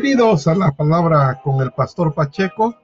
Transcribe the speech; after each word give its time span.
Bienvenidos 0.00 0.46
a 0.46 0.54
la 0.54 0.70
palabra 0.70 1.40
con 1.42 1.60
el 1.60 1.72
pastor 1.72 2.14
Pacheco. 2.14 2.78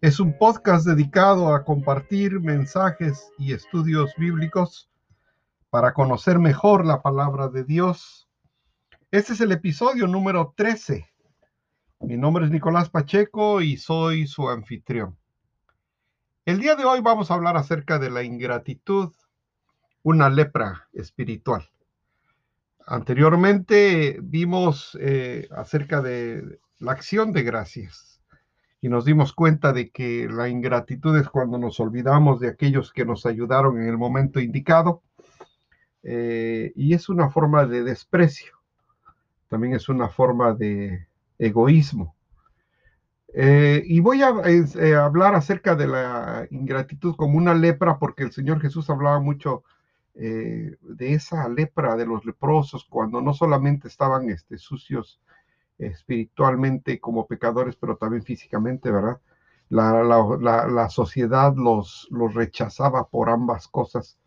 Es 0.00 0.20
un 0.20 0.38
podcast 0.38 0.86
dedicado 0.86 1.52
a 1.52 1.64
compartir 1.64 2.38
mensajes 2.38 3.32
y 3.36 3.52
estudios 3.52 4.14
bíblicos 4.16 4.88
para 5.70 5.92
conocer 5.92 6.38
mejor 6.38 6.86
la 6.86 7.02
palabra 7.02 7.48
de 7.48 7.64
Dios. 7.64 8.28
Este 9.10 9.32
es 9.32 9.40
el 9.40 9.50
episodio 9.50 10.06
número 10.06 10.54
13. 10.56 11.04
Mi 12.02 12.16
nombre 12.16 12.44
es 12.44 12.52
Nicolás 12.52 12.90
Pacheco 12.90 13.60
y 13.60 13.76
soy 13.76 14.28
su 14.28 14.48
anfitrión. 14.48 15.18
El 16.44 16.60
día 16.60 16.76
de 16.76 16.84
hoy 16.84 17.00
vamos 17.00 17.32
a 17.32 17.34
hablar 17.34 17.56
acerca 17.56 17.98
de 17.98 18.10
la 18.10 18.22
ingratitud, 18.22 19.12
una 20.04 20.30
lepra 20.30 20.86
espiritual. 20.92 21.68
Anteriormente 22.86 24.18
vimos 24.22 24.96
eh, 25.00 25.48
acerca 25.56 26.02
de 26.02 26.58
la 26.80 26.92
acción 26.92 27.32
de 27.32 27.42
gracias 27.42 28.20
y 28.82 28.90
nos 28.90 29.06
dimos 29.06 29.32
cuenta 29.32 29.72
de 29.72 29.90
que 29.90 30.28
la 30.30 30.50
ingratitud 30.50 31.16
es 31.16 31.30
cuando 31.30 31.56
nos 31.56 31.80
olvidamos 31.80 32.40
de 32.40 32.48
aquellos 32.48 32.92
que 32.92 33.06
nos 33.06 33.24
ayudaron 33.24 33.80
en 33.80 33.88
el 33.88 33.96
momento 33.96 34.38
indicado 34.38 35.02
eh, 36.02 36.72
y 36.76 36.92
es 36.92 37.08
una 37.08 37.30
forma 37.30 37.64
de 37.64 37.84
desprecio, 37.84 38.52
también 39.48 39.72
es 39.72 39.88
una 39.88 40.10
forma 40.10 40.52
de 40.52 41.06
egoísmo. 41.38 42.14
Eh, 43.32 43.82
y 43.86 44.00
voy 44.00 44.22
a 44.22 44.28
hablar 45.02 45.34
acerca 45.34 45.74
de 45.74 45.86
la 45.86 46.46
ingratitud 46.50 47.16
como 47.16 47.38
una 47.38 47.54
lepra 47.54 47.98
porque 47.98 48.24
el 48.24 48.32
Señor 48.32 48.60
Jesús 48.60 48.90
hablaba 48.90 49.18
mucho 49.20 49.64
eh, 50.16 50.76
de 50.80 51.14
esa 51.14 51.48
lepra 51.48 51.96
de 51.96 52.06
los 52.06 52.24
leprosos, 52.24 52.86
cuando 52.88 53.20
no 53.20 53.34
solamente 53.34 53.88
estaban 53.88 54.30
este, 54.30 54.58
sucios 54.58 55.20
espiritualmente 55.78 57.00
como 57.00 57.26
pecadores, 57.26 57.76
pero 57.76 57.96
también 57.96 58.22
físicamente, 58.22 58.90
¿verdad? 58.90 59.20
La, 59.70 60.88
sociedad 60.88 61.54
los, 61.56 62.06
los, 62.10 62.34
rechazaba 62.34 63.08
por 63.08 63.28
ambas 63.28 63.66
cosas 63.66 64.18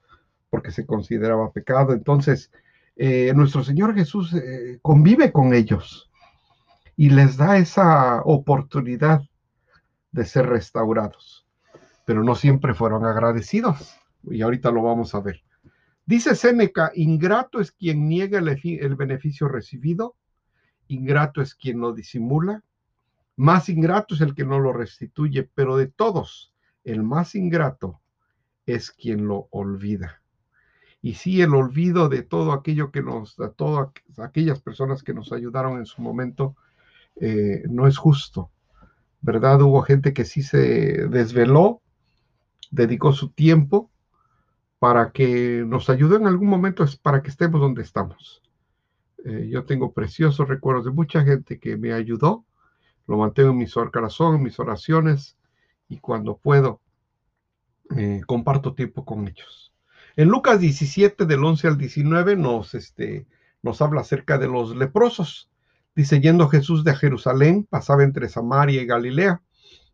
porque 0.50 0.72
se 0.72 0.86
consideraba 0.86 1.52
pecado. 1.52 1.94
Entonces, 1.94 2.52
eh, 2.98 3.32
nuestro 3.36 3.64
Señor 3.64 3.96
Jesús 3.96 4.34
eh, 4.34 4.80
convive 4.82 5.32
con 5.32 5.54
ellos 5.54 6.10
y 6.98 7.12
les 7.12 7.38
da 7.38 7.58
esa 7.58 8.22
oportunidad 8.24 9.22
de 10.12 10.26
ser 10.26 10.48
restaurados, 10.48 11.48
pero 12.06 12.24
no 12.24 12.36
siempre 12.36 12.74
fueron 12.74 13.06
agradecidos 13.06 13.98
y 14.24 14.42
ahorita 14.42 14.72
lo 14.72 14.82
vamos 14.82 15.14
a 15.16 15.22
ver. 15.22 15.44
Dice 16.08 16.36
Séneca, 16.36 16.94
ingrato 16.96 17.60
es 17.60 17.74
quien 17.74 18.08
niega 18.08 18.40
el, 18.40 18.96
beneficio 18.96 19.50
recibido, 19.50 20.16
ingrato 20.88 21.42
es 21.42 21.54
quien 21.54 21.82
lo 21.82 21.92
disimula, 21.92 22.64
más 23.36 23.68
ingrato 23.68 24.16
es 24.16 24.22
el 24.22 24.34
que 24.34 24.46
no 24.46 24.58
lo 24.58 24.72
restituye, 24.72 25.50
pero 25.54 25.76
de 25.76 25.88
todos, 25.88 26.54
el 26.86 27.04
más 27.04 27.36
ingrato 27.36 28.00
es 28.66 28.90
quien 28.92 29.28
lo 29.28 29.50
olvida. 29.52 30.22
Y 31.02 31.16
sí, 31.16 31.42
el 31.42 31.54
olvido 31.54 32.08
de 32.08 32.24
todo 32.24 32.54
aquello 32.54 32.90
que 32.90 33.02
nos, 33.04 33.36
de 33.36 33.50
todas 33.50 33.90
aquellas 34.18 34.62
personas 34.62 35.04
que 35.04 35.14
nos 35.14 35.34
ayudaron 35.34 35.78
en 35.78 35.86
su 35.86 36.02
momento, 36.02 36.56
eh, 37.18 37.64
no 37.70 37.86
es 37.86 37.98
justo. 37.98 38.50
¿Verdad? 39.20 39.62
Hubo 39.62 39.82
gente 39.82 40.14
que 40.14 40.24
sí 40.24 40.42
se 40.42 41.10
desveló, 41.10 41.82
dedicó 42.72 43.12
su 43.12 43.30
tiempo 43.32 43.92
para 44.80 45.12
que 45.12 45.64
nos 45.66 45.90
ayude 45.90 46.18
en 46.18 46.28
algún 46.28 46.50
momento, 46.50 46.84
es 46.84 46.96
para 46.96 47.22
que 47.22 47.30
estemos 47.30 47.60
donde 47.60 47.82
estamos. 47.82 48.44
Eh, 49.26 49.50
yo 49.52 49.66
tengo 49.66 49.94
preciosos 49.94 50.48
recuerdos 50.48 50.86
de 50.86 50.92
mucha 50.92 51.24
gente 51.24 51.60
que 51.60 51.78
me 51.78 51.94
ayudó, 51.94 52.46
lo 53.08 53.18
mantengo 53.18 53.52
en 53.52 53.58
mi 53.58 53.68
corazón, 53.68 54.36
en 54.36 54.44
mis 54.44 54.60
oraciones, 54.60 55.38
y 55.90 55.98
cuando 55.98 56.38
puedo, 56.38 56.82
eh, 57.96 58.22
comparto 58.28 58.76
tiempo 58.76 59.06
con 59.06 59.28
ellos. 59.28 59.74
En 60.16 60.30
Lucas 60.30 60.60
17, 60.60 61.26
del 61.26 61.44
11 61.44 61.68
al 61.68 61.78
19, 61.78 62.36
nos, 62.36 62.76
este, 62.76 63.28
nos 63.64 63.82
habla 63.82 64.02
acerca 64.02 64.38
de 64.38 64.48
los 64.48 64.76
leprosos. 64.76 65.50
Dice, 65.96 66.20
yendo 66.20 66.50
Jesús 66.50 66.84
de 66.84 66.96
Jerusalén, 66.96 67.66
pasaba 67.68 68.04
entre 68.04 68.30
Samaria 68.30 68.82
y 68.82 68.86
Galilea, 68.86 69.42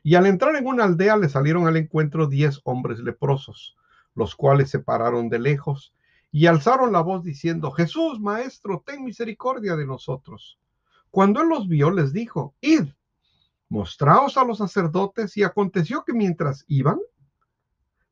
y 0.02 0.16
al 0.16 0.26
entrar 0.26 0.56
en 0.56 0.68
una 0.68 0.84
aldea 0.84 1.16
le 1.16 1.30
salieron 1.30 1.68
al 1.68 1.78
encuentro 1.78 2.28
diez 2.28 2.60
hombres 2.66 3.00
leprosos 3.00 3.78
los 4.16 4.36
cuales 4.36 4.70
se 4.70 4.80
pararon 4.80 5.30
de 5.30 5.40
lejos 5.40 5.94
y 6.32 6.48
alzaron 6.48 6.92
la 6.92 7.02
voz 7.02 7.24
diciendo, 7.24 7.72
Jesús, 7.72 8.20
Maestro, 8.20 8.84
ten 8.86 9.04
misericordia 9.04 9.76
de 9.76 9.86
nosotros. 9.86 10.60
Cuando 11.12 11.42
él 11.42 11.50
los 11.50 11.68
vio, 11.68 11.92
les 11.92 12.12
dijo, 12.12 12.56
Id, 12.60 12.86
mostraos 13.70 14.36
a 14.38 14.44
los 14.44 14.58
sacerdotes, 14.58 15.38
y 15.38 15.44
aconteció 15.44 16.04
que 16.04 16.14
mientras 16.14 16.66
iban, 16.68 17.00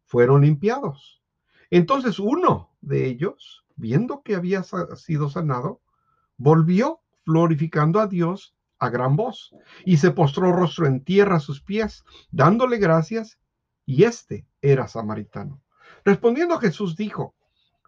fueron 0.05 0.41
limpiados. 0.41 1.21
Entonces 1.71 2.19
uno 2.19 2.69
de 2.81 3.07
ellos, 3.07 3.65
viendo 3.75 4.21
que 4.21 4.35
había 4.35 4.63
sido 4.95 5.29
sanado, 5.29 5.81
volvió 6.37 7.01
glorificando 7.25 7.99
a 7.99 8.07
Dios 8.07 8.55
a 8.77 8.89
gran 8.89 9.15
voz, 9.15 9.55
y 9.85 9.97
se 9.97 10.11
postró 10.11 10.51
rostro 10.51 10.85
en 10.85 11.03
tierra 11.03 11.37
a 11.37 11.39
sus 11.39 11.61
pies, 11.61 12.03
dándole 12.31 12.77
gracias, 12.77 13.39
y 13.85 14.03
este 14.03 14.47
era 14.61 14.87
samaritano. 14.87 15.61
Respondiendo 16.03 16.57
Jesús 16.57 16.95
dijo, 16.95 17.35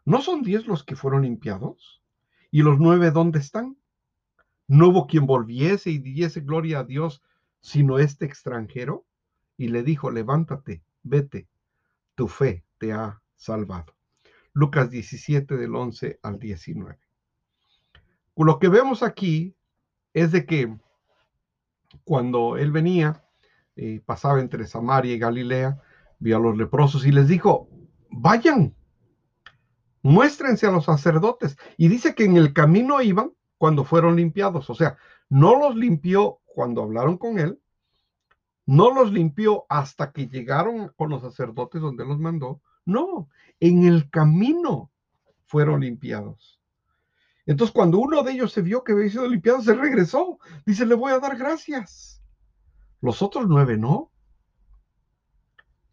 ¿no 0.06 0.22
son 0.22 0.44
diez 0.44 0.68
los 0.68 0.84
que 0.84 0.96
fueron 0.96 1.24
limpiados? 1.24 2.02
¿Y 2.52 2.62
los 2.62 2.80
nueve 2.80 3.12
dónde 3.12 3.40
están? 3.40 3.78
No 4.68 4.90
hubo 4.90 5.08
quien 5.08 5.26
volviese 5.26 5.90
y 5.90 5.98
diese 5.98 6.42
gloria 6.42 6.80
a 6.80 6.84
Dios, 6.84 7.24
sino 7.62 8.00
este 8.00 8.26
extranjero. 8.26 9.06
Y 9.58 9.70
le 9.70 9.84
dijo, 9.84 10.12
levántate, 10.12 10.84
vete, 11.04 11.48
tu 12.16 12.28
fe 12.28 12.64
te 12.78 12.94
ha 12.94 13.22
salvado. 13.36 13.96
Lucas 14.54 14.90
17 14.90 15.58
del 15.58 15.76
11 15.76 16.20
al 16.22 16.40
19. 16.40 17.00
Lo 18.36 18.60
que 18.60 18.68
vemos 18.68 19.04
aquí 19.04 19.56
es 20.14 20.32
de 20.32 20.46
que 20.46 20.78
cuando 22.04 22.58
él 22.58 22.72
venía, 22.72 23.24
eh, 23.76 24.02
pasaba 24.06 24.40
entre 24.40 24.68
Samaria 24.68 25.14
y 25.14 25.20
Galilea, 25.20 25.82
vio 26.20 26.38
a 26.38 26.40
los 26.40 26.58
leprosos 26.58 27.06
y 27.06 27.12
les 27.12 27.28
dijo, 27.28 27.70
vayan, 28.14 28.76
muéstrense 30.02 30.68
a 30.68 30.72
los 30.72 30.86
sacerdotes. 30.86 31.58
Y 31.78 31.88
dice 31.88 32.16
que 32.16 32.26
en 32.26 32.38
el 32.38 32.54
camino 32.54 33.02
iban 33.02 33.34
cuando 33.58 33.84
fueron 33.84 34.16
limpiados. 34.16 34.70
O 34.70 34.76
sea, 34.76 34.98
no 35.30 35.58
los 35.58 35.76
limpió 35.76 36.40
cuando 36.46 36.84
hablaron 36.84 37.18
con 37.18 37.40
él, 37.40 37.60
no 38.66 38.94
los 38.94 39.12
limpió 39.12 39.66
hasta 39.70 40.12
que 40.12 40.28
llegaron 40.28 40.90
con 40.96 41.10
los 41.10 41.22
sacerdotes 41.22 41.82
donde 41.82 42.06
los 42.06 42.20
mandó. 42.20 42.62
No, 42.86 43.30
en 43.60 43.84
el 43.84 44.10
camino 44.10 44.92
fueron 45.46 45.82
limpiados. 45.82 46.62
Entonces, 47.46 47.74
cuando 47.74 48.00
uno 48.00 48.24
de 48.24 48.32
ellos 48.32 48.54
se 48.54 48.62
vio 48.62 48.84
que 48.84 48.94
había 48.94 49.10
sido 49.10 49.28
limpiado, 49.28 49.62
se 49.62 49.74
regresó. 49.74 50.40
Dice, 50.66 50.86
le 50.86 50.96
voy 50.96 51.12
a 51.12 51.20
dar 51.20 51.38
gracias. 51.38 52.22
Los 53.02 53.22
otros 53.22 53.48
nueve 53.48 53.78
no. 53.78 54.12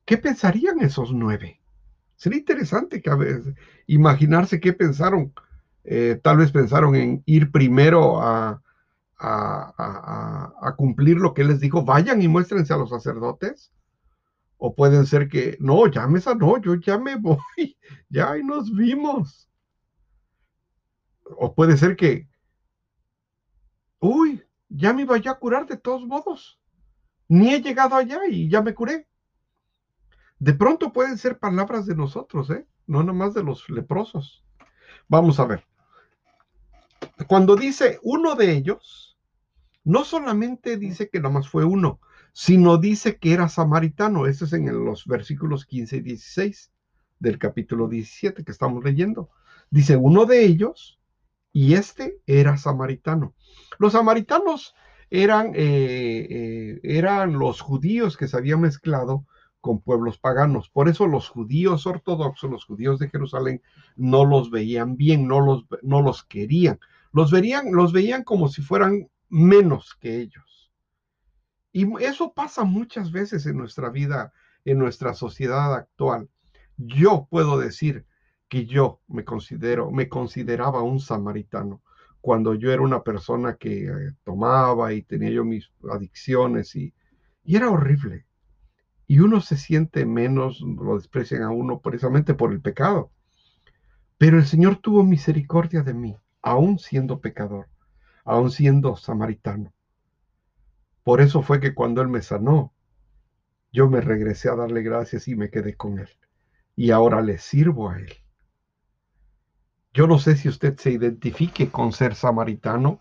¿Qué 0.04 0.16
pensarían 0.16 0.80
esos 0.80 1.12
nueve? 1.12 1.59
Sería 2.20 2.38
interesante 2.38 3.00
que 3.00 3.10
imaginarse 3.86 4.60
qué 4.60 4.75
pensaron. 4.75 5.32
Eh, 5.84 6.20
tal 6.22 6.36
vez 6.36 6.53
pensaron 6.53 6.94
en 6.94 7.22
ir 7.25 7.50
primero 7.50 8.20
a, 8.20 8.60
a, 9.16 10.75
cumplir 10.76 11.16
lo 11.16 11.32
que 11.32 11.44
les 11.44 11.60
dijo, 11.60 11.82
vayan 11.82 12.20
y 12.20 12.28
muéstrense 12.28 12.75
a 12.75 12.76
los 12.76 12.91
sacerdotes. 12.91 13.72
O 14.59 14.74
pueden 14.74 15.06
ser 15.06 15.30
que, 15.30 15.56
no, 15.60 15.86
ya 15.86 16.06
me 16.09 16.21
sanó, 16.21 16.60
yo 16.60 16.74
ya 16.74 16.98
me 16.98 17.16
voy, 17.18 17.78
ya 18.10 18.33
ahí 18.33 18.45
nos 18.45 18.71
vimos. 18.71 19.50
O 21.24 21.54
puede 21.54 21.78
ser 21.78 21.97
que, 21.97 22.28
uy, 23.98 24.42
ya 24.68 24.92
me 24.92 25.03
iba 25.03 25.16
a 25.16 25.34
curar 25.39 25.66
de 25.66 25.78
todos 25.78 26.06
modos. 26.06 26.60
Ni 27.28 27.54
he 27.54 27.62
llegado 27.62 27.97
allá 27.97 28.21
y 28.28 28.50
ya 28.50 28.60
me 28.60 28.74
curé. 28.74 29.09
De 30.41 30.54
pronto 30.54 30.91
pueden 30.92 31.19
ser 31.19 31.39
palabras 31.39 31.84
de 31.84 31.95
nosotros, 31.95 32.48
¿eh? 32.48 32.66
No 32.87 33.03
nomás 33.03 33.34
de 33.34 33.42
los 33.42 33.69
leprosos. 33.69 34.42
Vamos 35.07 35.39
a 35.39 35.45
ver. 35.45 35.66
Cuando 37.27 37.57
dice 37.57 37.98
uno 38.03 38.34
de 38.34 38.53
ellos, 38.53 39.19
no 39.84 40.03
solamente 40.03 40.78
dice 40.78 41.10
que 41.10 41.21
nomás 41.21 41.47
fue 41.47 41.65
uno, 41.65 42.01
sino 42.33 42.78
dice 42.78 43.19
que 43.19 43.34
era 43.34 43.51
samaritano. 43.51 44.27
Eso 44.27 44.47
es 44.47 44.54
en 44.54 44.83
los 44.83 45.04
versículos 45.04 45.66
15 45.66 45.98
y 45.98 46.01
16 46.01 46.72
del 47.19 47.39
capítulo 47.39 47.86
17 47.86 48.43
que 48.43 48.53
estamos 48.53 48.83
leyendo. 48.83 49.28
Dice 49.71 49.97
uno 49.97 50.25
de 50.25 50.47
ellos, 50.47 50.98
y 51.53 51.75
este 51.75 52.19
era 52.27 52.57
samaritano. 52.57 53.34
Los 53.78 53.93
samaritanos 53.93 54.75
eran, 55.10 55.53
eh, 55.54 56.27
eh, 56.31 56.81
eran 56.83 57.39
los 57.39 57.60
judíos 57.60 58.16
que 58.16 58.27
se 58.27 58.39
habían 58.39 58.63
mezclado 58.63 59.27
con 59.60 59.80
pueblos 59.80 60.18
paganos. 60.18 60.68
Por 60.71 60.89
eso 60.89 61.07
los 61.07 61.28
judíos 61.28 61.86
ortodoxos, 61.86 62.51
los 62.51 62.65
judíos 62.65 62.98
de 62.98 63.09
Jerusalén, 63.09 63.62
no 63.97 64.24
los 64.24 64.51
veían 64.51 64.97
bien, 64.97 65.28
no 65.28 65.41
los, 65.41 65.66
no 65.83 66.03
los 66.03 66.24
querían. 66.24 66.78
Los, 67.12 67.30
verían, 67.30 67.72
los 67.72 67.92
veían 67.92 68.24
como 68.24 68.48
si 68.48 68.62
fueran 68.62 69.09
menos 69.28 69.97
que 70.01 70.21
ellos. 70.21 70.71
Y 71.72 71.86
eso 72.03 72.33
pasa 72.33 72.65
muchas 72.65 73.12
veces 73.12 73.47
en 73.47 73.57
nuestra 73.57 73.91
vida, 73.91 74.33
en 74.65 74.78
nuestra 74.78 75.15
sociedad 75.15 75.74
actual. 75.74 76.28
Yo 76.77 77.28
puedo 77.30 77.59
decir 77.59 78.07
que 78.48 78.66
yo 78.66 79.01
me 79.07 79.24
considero, 79.24 79.91
me 79.91 80.09
consideraba 80.09 80.83
un 80.83 80.98
samaritano 80.98 81.83
cuando 82.21 82.54
yo 82.54 82.72
era 82.72 82.83
una 82.83 83.03
persona 83.03 83.57
que 83.57 83.86
eh, 83.86 84.12
tomaba 84.24 84.92
y 84.92 85.03
tenía 85.03 85.30
yo 85.30 85.45
mis 85.45 85.71
adicciones 85.91 86.74
y, 86.77 86.92
y 87.45 87.57
era 87.57 87.71
horrible. 87.71 88.27
Y 89.10 89.18
uno 89.18 89.41
se 89.41 89.57
siente 89.57 90.07
menos, 90.07 90.60
lo 90.60 90.95
desprecian 90.95 91.42
a 91.42 91.51
uno 91.51 91.80
precisamente 91.80 92.33
por 92.33 92.53
el 92.53 92.60
pecado. 92.60 93.10
Pero 94.18 94.39
el 94.39 94.47
Señor 94.47 94.77
tuvo 94.77 95.03
misericordia 95.03 95.83
de 95.83 95.95
mí, 95.95 96.16
aún 96.42 96.78
siendo 96.78 97.21
pecador, 97.21 97.66
aún 98.24 98.53
siendo 98.53 98.95
samaritano. 98.95 99.74
Por 101.03 101.21
eso 101.21 101.42
fue 101.42 101.59
que 101.59 101.74
cuando 101.74 102.03
Él 102.03 102.07
me 102.07 102.22
sanó, 102.22 102.72
yo 103.72 103.91
me 103.91 104.01
regresé 104.01 104.48
a 104.48 104.54
darle 104.54 104.84
gracias 104.84 105.27
y 105.27 105.34
me 105.34 105.51
quedé 105.51 105.74
con 105.74 105.98
Él. 105.98 106.10
Y 106.77 106.92
ahora 106.92 107.21
le 107.21 107.39
sirvo 107.39 107.91
a 107.91 107.98
Él. 107.98 108.12
Yo 109.92 110.07
no 110.07 110.21
sé 110.21 110.36
si 110.36 110.48
usted 110.48 110.77
se 110.78 110.92
identifique 110.92 111.68
con 111.68 111.91
ser 111.91 112.15
samaritano 112.15 113.01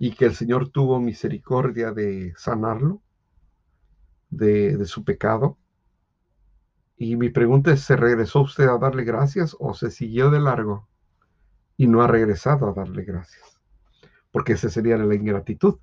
y 0.00 0.16
que 0.16 0.24
el 0.24 0.34
Señor 0.34 0.70
tuvo 0.70 0.98
misericordia 0.98 1.92
de 1.92 2.32
sanarlo 2.36 3.04
de, 4.30 4.76
de 4.76 4.86
su 4.86 5.04
pecado. 5.04 5.58
Y 6.96 7.16
mi 7.16 7.28
pregunta 7.28 7.72
es, 7.72 7.80
¿se 7.80 7.96
regresó 7.96 8.40
usted 8.40 8.68
a 8.68 8.78
darle 8.78 9.04
gracias 9.04 9.56
o 9.58 9.74
se 9.74 9.90
siguió 9.90 10.30
de 10.30 10.40
largo 10.40 10.88
y 11.76 11.86
no 11.86 12.02
ha 12.02 12.06
regresado 12.06 12.68
a 12.68 12.72
darle 12.72 13.04
gracias? 13.04 13.60
Porque 14.32 14.54
esa 14.54 14.70
sería 14.70 14.96
la 14.96 15.14
ingratitud. 15.14 15.76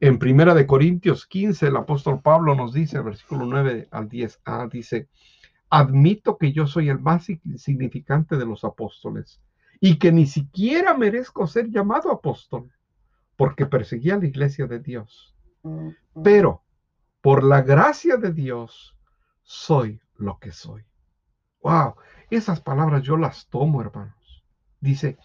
En 0.00 0.20
Primera 0.20 0.54
de 0.54 0.66
Corintios 0.66 1.26
15, 1.26 1.66
el 1.66 1.76
apóstol 1.76 2.20
Pablo 2.22 2.54
nos 2.54 2.72
dice, 2.72 3.00
versículo 3.00 3.46
9 3.46 3.88
al 3.90 4.08
10a, 4.08 4.70
dice, 4.70 5.08
admito 5.70 6.38
que 6.38 6.52
yo 6.52 6.68
soy 6.68 6.88
el 6.88 7.00
más 7.00 7.28
insignificante 7.28 8.36
de 8.36 8.46
los 8.46 8.64
apóstoles 8.64 9.40
y 9.80 9.98
que 9.98 10.12
ni 10.12 10.26
siquiera 10.26 10.96
merezco 10.96 11.48
ser 11.48 11.68
llamado 11.68 12.12
apóstol 12.12 12.70
porque 13.36 13.66
perseguía 13.66 14.14
a 14.14 14.18
la 14.18 14.26
iglesia 14.26 14.66
de 14.66 14.78
Dios. 14.80 15.34
Pero 16.22 16.62
por 17.20 17.44
la 17.44 17.62
gracia 17.62 18.16
de 18.16 18.32
Dios 18.32 18.96
soy 19.42 20.00
lo 20.16 20.38
que 20.38 20.52
soy. 20.52 20.84
Wow, 21.62 21.94
esas 22.30 22.60
palabras 22.60 23.02
yo 23.02 23.16
las 23.16 23.48
tomo, 23.48 23.80
hermanos. 23.80 24.44
Dice, 24.80 25.18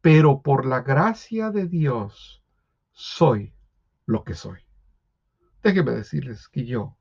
pero 0.00 0.42
por 0.42 0.66
la 0.66 0.80
gracia 0.80 1.50
de 1.50 1.66
Dios 1.66 2.42
soy 2.92 3.54
lo 4.06 4.24
que 4.24 4.34
soy. 4.34 4.58
Déjenme 5.62 5.92
decirles 5.92 6.48
que 6.48 6.64
yo, 6.64 6.96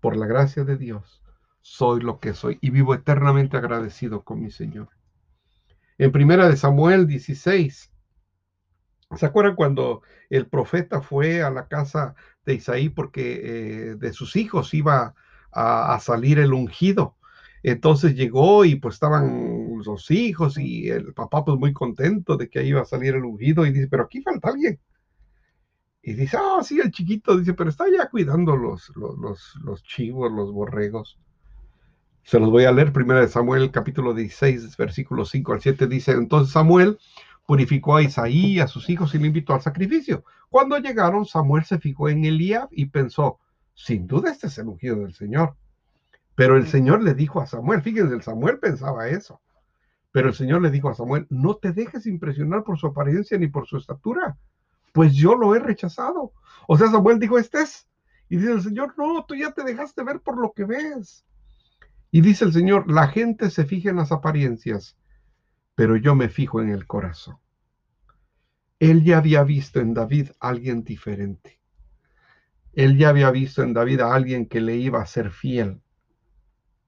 por 0.00 0.16
la 0.16 0.26
gracia 0.26 0.64
de 0.64 0.76
Dios, 0.76 1.22
soy 1.60 2.00
lo 2.00 2.20
que 2.20 2.34
soy 2.34 2.58
y 2.60 2.70
vivo 2.70 2.94
eternamente 2.94 3.56
agradecido 3.56 4.22
con 4.22 4.40
mi 4.40 4.50
Señor. 4.50 4.90
En 5.98 6.12
primera 6.12 6.48
de 6.48 6.56
Samuel 6.56 7.06
16, 7.06 7.92
¿se 9.14 9.26
acuerdan 9.26 9.54
cuando 9.54 10.02
el 10.30 10.46
profeta 10.48 11.00
fue 11.00 11.42
a 11.42 11.50
la 11.50 11.68
casa 11.68 12.14
de 12.44 12.54
Isaí 12.54 12.88
porque 12.88 13.40
eh, 13.42 13.94
de 13.96 14.12
sus 14.12 14.36
hijos 14.36 14.72
iba 14.74 15.14
a, 15.56 15.98
salir 16.00 16.38
el 16.38 16.52
ungido. 16.52 17.16
Entonces 17.62 18.14
llegó 18.14 18.64
y 18.64 18.76
pues 18.76 18.94
estaban 18.94 19.78
los 19.84 20.10
hijos 20.10 20.58
y 20.58 20.88
el 20.88 21.14
papá 21.14 21.44
pues 21.44 21.58
muy 21.58 21.72
contento 21.72 22.36
de 22.36 22.48
que 22.48 22.64
iba 22.64 22.82
a 22.82 22.84
salir 22.84 23.14
el 23.14 23.24
ungido 23.24 23.66
y 23.66 23.72
dice, 23.72 23.88
pero 23.88 24.04
aquí 24.04 24.22
falta 24.22 24.50
alguien. 24.50 24.78
Y 26.02 26.12
dice, 26.12 26.36
ah, 26.36 26.62
sí, 26.62 26.78
el 26.78 26.92
chiquito, 26.92 27.36
dice, 27.36 27.54
pero 27.54 27.70
está 27.70 27.86
ya 27.90 28.08
cuidando 28.08 28.56
los, 28.56 28.92
los, 28.94 29.56
los, 29.64 29.82
chivos, 29.82 30.30
los 30.30 30.52
borregos. 30.52 31.18
Se 32.22 32.38
los 32.38 32.50
voy 32.50 32.64
a 32.64 32.72
leer 32.72 32.92
primero 32.92 33.20
de 33.20 33.28
Samuel, 33.28 33.72
capítulo 33.72 34.14
16, 34.14 34.76
versículos 34.76 35.30
5 35.30 35.54
al 35.54 35.60
7, 35.60 35.86
dice, 35.88 36.12
entonces 36.12 36.52
Samuel 36.52 36.98
purificó 37.46 37.96
a 37.96 38.02
Isaí 38.02 38.54
y 38.54 38.60
a 38.60 38.66
sus 38.66 38.90
hijos 38.90 39.14
y 39.14 39.18
le 39.18 39.28
invitó 39.28 39.54
al 39.54 39.62
sacrificio. 39.62 40.24
Cuando 40.50 40.78
llegaron, 40.78 41.24
Samuel 41.24 41.64
se 41.64 41.78
fijó 41.78 42.08
en 42.08 42.24
Eliab 42.24 42.68
y 42.72 42.86
pensó, 42.86 43.38
sin 43.74 44.06
duda 44.06 44.32
este 44.32 44.48
es 44.48 44.58
el 44.58 44.68
ungido 44.68 44.96
del 44.96 45.14
Señor. 45.14 45.56
Pero 46.34 46.56
el 46.56 46.66
Señor 46.66 47.02
le 47.02 47.14
dijo 47.14 47.40
a 47.40 47.46
Samuel, 47.46 47.82
fíjense, 47.82 48.14
el 48.14 48.22
Samuel 48.22 48.58
pensaba 48.58 49.08
eso. 49.08 49.40
Pero 50.12 50.28
el 50.28 50.34
Señor 50.34 50.62
le 50.62 50.70
dijo 50.70 50.88
a 50.88 50.94
Samuel, 50.94 51.26
no 51.30 51.56
te 51.56 51.72
dejes 51.72 52.06
impresionar 52.06 52.64
por 52.64 52.78
su 52.78 52.86
apariencia 52.88 53.38
ni 53.38 53.48
por 53.48 53.66
su 53.66 53.76
estatura, 53.76 54.36
pues 54.92 55.14
yo 55.14 55.34
lo 55.34 55.54
he 55.54 55.58
rechazado. 55.58 56.32
O 56.66 56.76
sea, 56.76 56.90
Samuel 56.90 57.18
dijo, 57.18 57.38
este 57.38 57.62
es. 57.62 57.86
Y 58.28 58.36
dice 58.36 58.52
el 58.52 58.62
Señor, 58.62 58.94
no, 58.96 59.24
tú 59.26 59.34
ya 59.34 59.52
te 59.52 59.62
dejaste 59.62 60.02
ver 60.02 60.20
por 60.20 60.38
lo 60.38 60.52
que 60.52 60.64
ves. 60.64 61.24
Y 62.10 62.22
dice 62.22 62.44
el 62.44 62.52
Señor, 62.52 62.90
la 62.90 63.08
gente 63.08 63.50
se 63.50 63.64
fija 63.64 63.90
en 63.90 63.96
las 63.96 64.10
apariencias, 64.10 64.96
pero 65.76 65.96
yo 65.96 66.16
me 66.16 66.28
fijo 66.28 66.60
en 66.60 66.70
el 66.70 66.86
corazón. 66.86 67.38
Él 68.80 69.04
ya 69.04 69.18
había 69.18 69.44
visto 69.44 69.78
en 69.78 69.94
David 69.94 70.30
a 70.40 70.48
alguien 70.48 70.82
diferente. 70.82 71.60
Él 72.72 72.98
ya 72.98 73.10
había 73.10 73.30
visto 73.30 73.62
en 73.62 73.72
David 73.72 74.00
a 74.00 74.14
alguien 74.14 74.46
que 74.46 74.60
le 74.60 74.76
iba 74.76 75.00
a 75.00 75.06
ser 75.06 75.30
fiel 75.30 75.80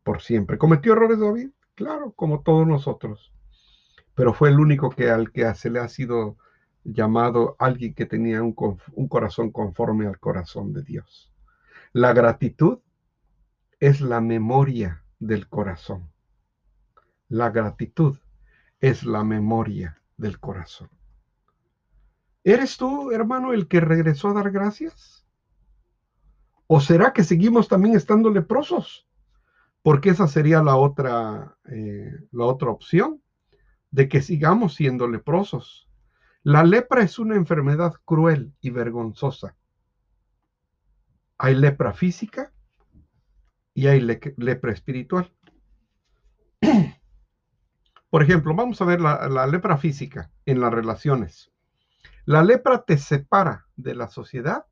por 0.02 0.23
siempre. 0.23 0.58
¿Cometió 0.58 0.94
errores 0.94 1.20
David? 1.20 1.50
Claro, 1.75 2.12
como 2.12 2.43
todos 2.43 2.67
nosotros. 2.67 3.32
Pero 4.14 4.32
fue 4.32 4.49
el 4.49 4.58
único 4.58 4.91
que 4.91 5.11
al 5.11 5.32
que 5.32 5.55
se 5.55 5.70
le 5.70 5.81
ha 5.81 5.88
sido 5.88 6.37
llamado 6.82 7.56
alguien 7.58 7.94
que 7.94 8.06
tenía 8.06 8.43
un, 8.43 8.55
un 8.93 9.08
corazón 9.08 9.50
conforme 9.50 10.06
al 10.06 10.19
corazón 10.19 10.73
de 10.73 10.82
Dios. 10.82 11.31
La 11.93 12.14
gratitud 12.14 12.79
es 13.81 14.00
la 14.00 14.20
memoria 14.20 15.05
del 15.19 15.49
corazón. 15.49 16.11
La 17.29 17.50
gratitud 17.50 18.19
es 18.80 19.04
la 19.04 19.25
memoria 19.25 20.00
del 20.16 20.38
corazón. 20.38 20.90
¿Eres 22.44 22.76
tú, 22.76 23.10
hermano, 23.10 23.52
el 23.52 23.69
que 23.69 23.80
regresó 23.80 24.28
a 24.28 24.34
dar 24.34 24.50
gracias? 24.50 25.26
¿O 26.66 26.80
será 26.80 27.12
que 27.12 27.25
seguimos 27.25 27.69
también 27.69 27.96
estando 27.96 28.30
leprosos? 28.30 29.06
Porque 29.82 30.10
esa 30.10 30.29
sería 30.29 30.62
la 30.62 30.76
otra, 30.76 31.56
eh, 31.67 32.12
la 32.31 32.44
otra 32.44 32.70
opción, 32.70 33.22
de 33.91 34.08
que 34.08 34.22
sigamos 34.22 34.74
siendo 34.74 35.08
leprosos. 35.08 35.88
La 36.43 36.62
lepra 36.62 37.03
es 37.03 37.19
una 37.19 37.36
enfermedad 37.36 37.94
cruel 38.05 38.53
y 38.60 38.70
vergonzosa. 38.70 39.56
Hay 41.38 41.55
lepra 41.55 41.93
física 41.93 42.53
y 43.74 43.86
hay 43.86 44.00
lepra 44.00 44.72
espiritual. 44.72 45.32
Por 48.10 48.22
ejemplo, 48.22 48.55
vamos 48.55 48.81
a 48.81 48.86
ver 48.86 49.00
la, 49.00 49.46
lepra 49.46 49.77
física 49.77 50.31
en 50.46 50.60
las 50.60 50.72
relaciones. 50.72 51.53
La 52.24 52.43
lepra 52.43 52.84
te 52.84 52.96
separa 52.96 53.67
de 53.77 53.94
la 53.94 54.08
sociedad 54.08 54.65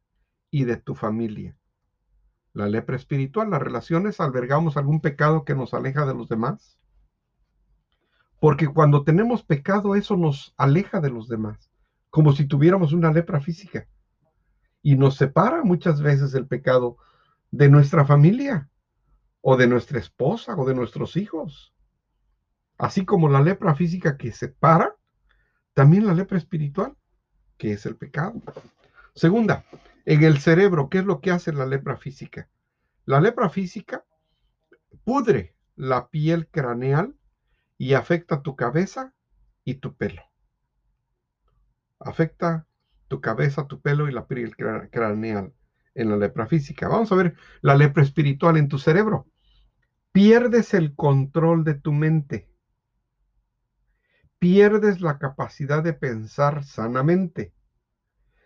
y 0.51 0.65
de 0.65 0.77
tu 0.77 0.95
familia. 0.95 1.57
La 2.55 2.67
lepra 2.67 2.97
espiritual, 2.97 3.51
las 3.51 3.61
relaciones, 3.61 4.21
albergamos 4.21 4.79
algún 4.79 5.01
pecado 5.01 5.45
que 5.45 5.55
nos 5.55 5.75
aleja 5.75 6.07
de 6.07 6.15
los 6.15 6.29
demás. 6.29 6.79
Porque 8.41 8.69
cuando 8.69 9.05
tenemos 9.05 9.43
pecado, 9.43 9.95
eso 9.95 10.17
nos 10.17 10.55
aleja 10.57 11.01
de 11.01 11.11
los 11.11 11.29
demás, 11.29 11.71
como 12.09 12.33
si 12.33 12.47
tuviéramos 12.47 12.95
una 12.95 13.13
lepra 13.13 13.41
física. 13.41 13.87
Y 14.81 14.97
nos 14.97 15.17
separa 15.17 15.63
muchas 15.63 16.01
veces 16.01 16.33
el 16.33 16.47
pecado 16.47 16.97
de 17.51 17.69
nuestra 17.69 18.07
familia, 18.07 18.71
o 19.43 19.59
de 19.59 19.67
nuestra 19.67 19.99
esposa, 19.99 20.57
o 20.57 20.65
de 20.65 20.75
nuestros 20.75 21.17
hijos. 21.17 21.76
Así 22.79 23.05
como 23.05 23.29
la 23.29 23.41
lepra 23.41 23.75
física 23.75 24.17
que 24.17 24.33
separa, 24.33 24.95
también 25.75 26.07
la 26.07 26.15
lepra 26.15 26.39
espiritual, 26.39 26.95
que 27.57 27.73
es 27.73 27.87
el 27.87 27.97
pecado. 27.97 28.41
Segunda, 29.15 29.65
en 30.05 30.25
el 30.25 30.39
cerebro, 30.39 30.89
¿qué 30.89 30.99
es 30.99 31.05
lo 31.05 31.21
que 31.21 31.31
hace 31.31 31.53
la 31.53 31.67
lepra 31.67 31.97
física? 31.97 32.49
La 33.07 33.21
lepra 33.21 33.49
física 33.49 34.05
pudre 35.05 35.55
la 35.75 36.09
piel 36.09 36.49
craneal 36.49 37.15
y 37.79 37.95
afecta 37.95 38.43
tu 38.43 38.57
cabeza 38.57 39.15
y 39.65 39.75
tu 39.75 39.97
pelo. 39.97 40.23
Afecta 41.99 42.67
tu 43.09 43.21
cabeza, 43.21 43.67
tu 43.67 43.81
pelo 43.81 44.09
y 44.09 44.13
la 44.13 44.27
piel 44.27 44.57
craneal 44.57 45.53
en 45.95 46.11
la 46.11 46.17
lepra 46.17 46.47
física. 46.47 46.89
Vamos 46.89 47.11
a 47.11 47.17
ver 47.17 47.37
la 47.63 47.75
lepra 47.75 48.03
espiritual 48.03 48.57
en 48.57 48.69
tu 48.69 48.79
cerebro. 48.79 49.27
Pierdes 50.13 50.75
el 50.75 50.95
control 50.95 51.65
de 51.65 51.75
tu 51.75 51.93
mente 51.93 52.51
pierdes 54.47 55.01
la 55.01 55.19
capacidad 55.19 55.83
de 55.83 55.93
pensar 55.93 56.63
sanamente. 56.63 57.53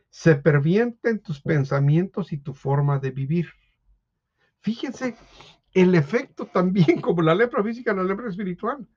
Se 0.09 0.35
pervierten 0.35 1.21
tus 1.21 1.43
pensamientos 1.43 2.33
y 2.33 2.39
tu 2.39 2.55
forma 2.55 2.99
de 2.99 3.11
vivir. 3.11 3.51
Fíjense 4.61 5.15
el 5.75 5.95
efecto 5.95 6.47
también 6.47 7.01
como 7.03 7.21
la 7.21 7.35
lepra 7.35 7.63
física, 7.63 7.93
la 7.93 8.03
lepra 8.03 8.31
espiritual. 8.31 8.89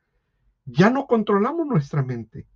Ya 0.63 0.89
no 0.89 1.05
controlamos 1.05 1.67
nuestra 1.67 2.03
mente. 2.03 2.47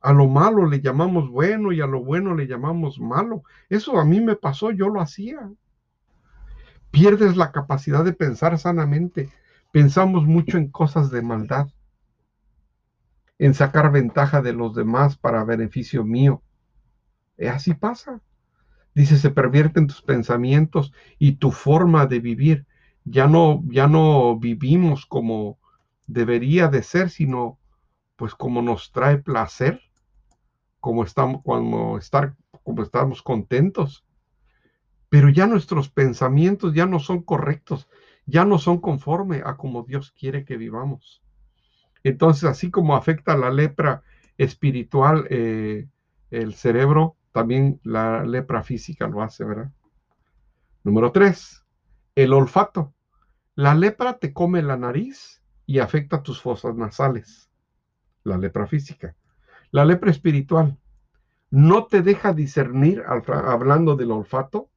A 0.00 0.14
lo 0.14 0.26
malo 0.26 0.64
le 0.64 0.80
llamamos 0.80 1.28
bueno 1.28 1.70
y 1.70 1.82
a 1.82 1.86
lo 1.86 2.02
bueno 2.02 2.34
le 2.34 2.46
llamamos 2.46 2.98
malo. 2.98 3.42
Eso 3.68 4.00
a 4.00 4.06
mí 4.06 4.22
me 4.22 4.36
pasó, 4.36 4.70
yo 4.70 4.88
lo 4.88 5.02
hacía. 5.02 5.50
Pierdes 6.90 7.36
la 7.36 7.52
capacidad 7.52 8.06
de 8.06 8.14
pensar 8.14 8.58
sanamente. 8.58 9.28
Pensamos 9.70 10.24
mucho 10.24 10.56
en 10.56 10.70
cosas 10.70 11.10
de 11.10 11.20
maldad, 11.20 11.68
en 13.38 13.54
sacar 13.54 13.92
ventaja 13.92 14.42
de 14.42 14.52
los 14.52 14.74
demás 14.74 15.16
para 15.16 15.44
beneficio 15.44 16.04
mío. 16.04 16.42
Y 17.38 17.46
así 17.46 17.74
pasa. 17.74 18.20
Dice, 18.94 19.18
se 19.18 19.30
pervierten 19.30 19.86
tus 19.86 20.00
pensamientos 20.00 20.92
y 21.18 21.32
tu 21.32 21.50
forma 21.50 22.06
de 22.06 22.20
vivir. 22.20 22.66
Ya 23.04 23.26
no, 23.26 23.62
ya 23.66 23.86
no 23.86 24.38
vivimos 24.38 25.04
como 25.06 25.58
debería 26.06 26.68
de 26.68 26.82
ser, 26.82 27.10
sino 27.10 27.58
pues 28.16 28.34
como 28.34 28.62
nos 28.62 28.92
trae 28.92 29.18
placer, 29.18 29.80
como 30.80 31.04
estamos, 31.04 31.42
cuando 31.42 31.98
estar, 31.98 32.34
como 32.64 32.82
estamos 32.82 33.22
contentos. 33.22 34.04
Pero 35.10 35.28
ya 35.28 35.46
nuestros 35.46 35.90
pensamientos 35.90 36.72
ya 36.74 36.86
no 36.86 36.98
son 36.98 37.22
correctos, 37.22 37.88
ya 38.24 38.44
no 38.46 38.58
son 38.58 38.78
conforme 38.80 39.42
a 39.44 39.56
como 39.56 39.82
Dios 39.82 40.10
quiere 40.12 40.44
que 40.44 40.56
vivamos. 40.56 41.22
Entonces, 42.06 42.44
así 42.44 42.70
como 42.70 42.94
afecta 42.94 43.36
la 43.36 43.50
lepra 43.50 44.04
espiritual 44.38 45.26
eh, 45.28 45.88
el 46.30 46.54
cerebro, 46.54 47.16
también 47.32 47.80
la 47.82 48.22
lepra 48.22 48.62
física 48.62 49.08
lo 49.08 49.22
hace, 49.22 49.42
¿verdad? 49.44 49.72
Número 50.84 51.10
tres, 51.10 51.64
el 52.14 52.32
olfato. 52.32 52.94
La 53.56 53.74
lepra 53.74 54.18
te 54.20 54.32
come 54.32 54.62
la 54.62 54.76
nariz 54.76 55.42
y 55.66 55.80
afecta 55.80 56.22
tus 56.22 56.40
fosas 56.40 56.76
nasales. 56.76 57.50
La 58.22 58.38
lepra 58.38 58.68
física. 58.68 59.16
La 59.72 59.84
lepra 59.84 60.12
espiritual 60.12 60.78
no 61.50 61.86
te 61.86 62.02
deja 62.02 62.32
discernir, 62.32 63.02
hablando 63.04 63.96
del 63.96 64.12
olfato, 64.12 64.70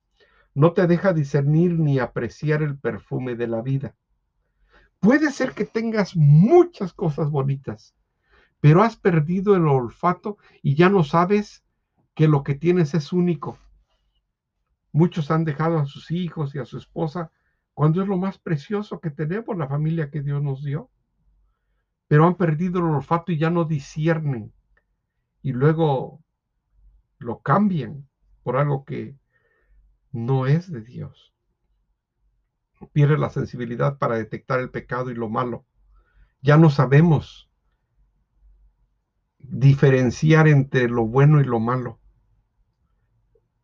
no 0.55 0.73
te 0.73 0.87
deja 0.87 1.13
discernir 1.13 1.77
ni 1.77 1.99
apreciar 1.99 2.63
el 2.63 2.75
perfume 2.75 3.35
de 3.35 3.45
la 3.45 3.61
vida. 3.61 3.95
Puede 4.99 5.31
ser 5.31 5.53
que 5.53 5.65
tengas 5.65 6.15
muchas 6.15 6.93
cosas 6.93 7.29
bonitas, 7.29 7.95
pero 8.59 8.83
has 8.83 8.97
perdido 8.97 9.55
el 9.55 9.67
olfato 9.67 10.37
y 10.61 10.75
ya 10.75 10.89
no 10.89 11.03
sabes 11.03 11.63
que 12.15 12.27
lo 12.27 12.43
que 12.43 12.55
tienes 12.55 12.93
es 12.93 13.13
único. 13.13 13.57
Muchos 14.91 15.31
han 15.31 15.45
dejado 15.45 15.79
a 15.79 15.85
sus 15.85 16.11
hijos 16.11 16.53
y 16.53 16.59
a 16.59 16.65
su 16.65 16.77
esposa 16.77 17.31
cuando 17.73 18.01
es 18.01 18.09
lo 18.09 18.17
más 18.17 18.37
precioso 18.37 18.99
que 18.99 19.09
tenemos, 19.09 19.57
la 19.57 19.69
familia 19.69 20.11
que 20.11 20.21
Dios 20.21 20.43
nos 20.43 20.65
dio. 20.65 20.89
Pero 22.09 22.27
han 22.27 22.35
perdido 22.35 22.79
el 22.79 22.85
olfato 22.85 23.31
y 23.31 23.37
ya 23.37 23.49
no 23.49 23.63
disciernen. 23.63 24.51
Y 25.41 25.53
luego 25.53 26.21
lo 27.19 27.39
cambian 27.39 28.05
por 28.43 28.57
algo 28.57 28.83
que 28.83 29.15
no 30.11 30.45
es 30.45 30.69
de 30.69 30.81
Dios. 30.81 31.33
Pierde 32.91 33.17
la 33.17 33.29
sensibilidad 33.29 33.97
para 33.97 34.15
detectar 34.15 34.59
el 34.59 34.69
pecado 34.69 35.11
y 35.11 35.15
lo 35.15 35.29
malo. 35.29 35.65
Ya 36.41 36.57
no 36.57 36.69
sabemos 36.69 37.49
diferenciar 39.39 40.47
entre 40.47 40.87
lo 40.89 41.05
bueno 41.05 41.41
y 41.41 41.43
lo 41.43 41.59
malo. 41.59 41.99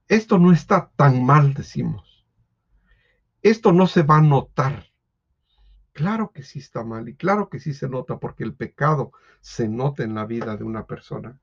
Esto 0.08 0.38
no 0.38 0.52
está 0.52 0.92
tan 0.96 1.26
mal, 1.26 1.54
decimos 1.54 2.16
esto 3.46 3.72
no 3.74 3.86
se 3.86 4.02
va 4.02 4.18
a 4.18 4.22
notar. 4.22 4.88
Claro 5.94 6.32
que 6.34 6.42
sí 6.42 6.58
está 6.58 6.84
mal 6.84 7.08
y 7.08 7.14
claro 7.14 7.48
que 7.48 7.60
sí 7.60 7.76
se 7.76 7.88
nota 7.88 8.18
porque 8.18 8.44
el 8.44 8.56
pecado 8.56 9.12
se 9.40 9.70
nota 9.70 10.04
en 10.04 10.16
la 10.16 10.26
vida 10.26 10.58
de 10.58 10.64
una 10.64 10.88
persona. 10.88 11.40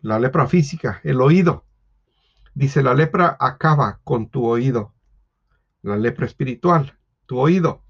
La 0.00 0.18
lepra 0.18 0.48
física, 0.48 1.00
el 1.04 1.20
oído. 1.20 1.66
Dice, 2.52 2.82
la 2.82 2.94
lepra 2.94 3.36
acaba 3.38 4.00
con 4.02 4.28
tu 4.28 4.44
oído. 4.44 4.92
La 5.86 5.96
lepra 5.96 6.26
espiritual, 6.26 6.98
tu 7.26 7.38
oído. 7.38 7.84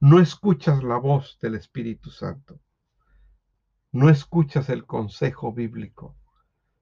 No 0.00 0.18
escuchas 0.18 0.82
la 0.82 0.96
voz 0.96 1.38
del 1.40 1.54
Espíritu 1.54 2.10
Santo. 2.10 2.58
No 3.92 4.10
escuchas 4.10 4.68
el 4.68 4.84
consejo 4.84 5.52
bíblico. 5.52 6.16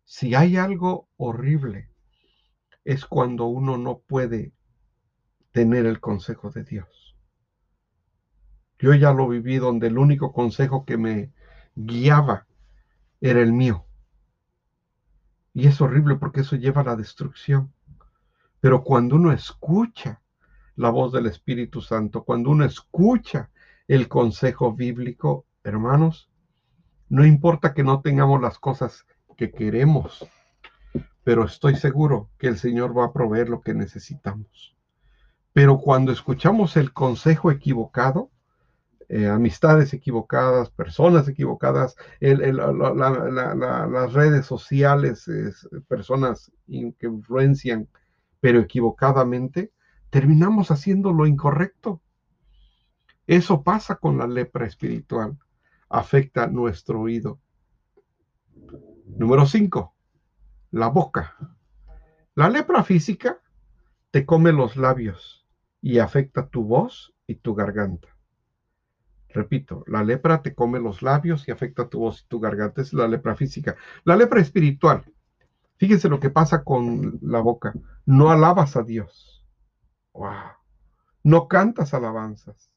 Si 0.05 0.35
hay 0.35 0.57
algo 0.57 1.11
horrible, 1.19 1.90
es 2.83 3.05
cuando 3.05 3.45
uno 3.45 3.76
no 3.76 3.99
puede 3.99 4.55
tener 5.52 5.85
el 5.85 6.00
consejo 6.00 6.49
de 6.50 6.64
Dios. 6.64 7.14
Yo 8.78 8.95
ya 8.95 9.12
lo 9.12 9.28
viví 9.28 9.59
donde 9.59 9.88
el 9.88 9.99
único 9.99 10.33
consejo 10.33 10.87
que 10.87 10.97
me 10.97 11.31
guiaba 11.75 12.47
era 13.21 13.43
el 13.43 13.52
mío. 13.52 13.85
Y 15.52 15.67
es 15.67 15.78
horrible 15.83 16.17
porque 16.17 16.40
eso 16.40 16.57
lleva 16.57 16.81
a 16.81 16.85
la 16.85 16.97
destrucción. 16.97 17.71
Pero 18.61 18.83
cuando 18.83 19.17
uno 19.17 19.31
escucha 19.31 20.23
la 20.79 20.91
voz 20.91 21.13
del 21.13 21.27
Espíritu 21.27 21.81
Santo, 21.81 22.23
cuando 22.23 22.51
uno 22.51 22.65
escucha 22.65 23.51
el 23.89 24.07
consejo 24.09 24.73
bíblico, 24.73 25.45
hermanos, 25.65 26.31
no 27.09 27.27
importa 27.27 27.75
que 27.75 27.83
no 27.83 28.01
tengamos 28.01 28.41
las 28.41 28.61
cosas 28.61 29.05
que 29.37 29.51
queremos, 29.51 30.25
pero 31.25 31.45
estoy 31.45 31.75
seguro 31.75 32.31
que 32.39 32.47
el 32.47 32.59
Señor 32.59 32.97
va 32.97 33.07
a 33.07 33.13
proveer 33.13 33.49
lo 33.49 33.61
que 33.61 33.75
necesitamos. 33.75 34.77
Pero 35.53 35.79
cuando 35.79 36.13
escuchamos 36.13 36.77
el 36.77 36.93
consejo 36.93 37.51
equivocado, 37.51 38.31
eh, 39.09 39.27
amistades 39.27 39.93
equivocadas, 39.95 40.71
personas 40.71 41.27
equivocadas, 41.27 41.97
las 42.21 44.13
redes 44.13 44.47
sociales, 44.47 45.29
personas 45.89 46.53
que 46.67 47.07
influencian, 47.07 47.89
pero 48.41 48.61
equivocadamente, 48.61 49.73
terminamos 50.11 50.71
haciendo 50.71 51.12
lo 51.12 51.27
incorrecto. 51.27 52.00
Eso 53.27 53.62
pasa 53.62 53.97
con 53.97 54.19
la 54.19 54.27
lepra 54.27 54.67
espiritual, 54.67 55.38
afecta 55.88 56.47
nuestro 56.47 57.00
oído. 57.00 57.41
Número 59.07 59.47
5, 59.47 59.95
la 60.71 60.88
boca. 60.88 61.37
La 62.35 62.49
lepra 62.49 62.85
física 62.85 63.41
te 64.11 64.25
come 64.25 64.53
los 64.53 64.77
labios 64.77 65.47
y 65.83 65.99
afecta 65.99 66.49
tu 66.49 66.65
voz 66.65 67.15
y 67.27 67.37
tu 67.37 67.55
garganta. 67.55 68.09
Repito, 69.29 69.85
la 69.87 70.03
lepra 70.03 70.41
te 70.43 70.55
come 70.55 70.81
los 70.81 71.03
labios 71.03 71.47
y 71.49 71.50
afecta 71.50 71.88
tu 71.88 72.00
voz 72.00 72.23
y 72.23 72.29
tu 72.29 72.41
garganta. 72.41 72.81
Es 72.81 72.93
la 72.95 73.07
lepra 73.07 73.37
física. 73.37 73.77
La 74.05 74.17
lepra 74.17 74.41
espiritual. 74.41 75.05
Fíjense 75.77 76.09
lo 76.09 76.19
que 76.19 76.31
pasa 76.31 76.65
con 76.65 77.19
la 77.23 77.41
boca. 77.41 77.75
No 78.07 78.31
alabas 78.31 78.77
a 78.77 78.83
Dios. 78.83 79.38
Wow. 80.12 80.53
No 81.23 81.49
cantas 81.49 81.95
alabanzas. 81.95 82.71